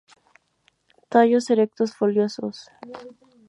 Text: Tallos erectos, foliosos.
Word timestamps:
Tallos 1.11 1.51
erectos, 1.53 1.93
foliosos. 1.99 2.55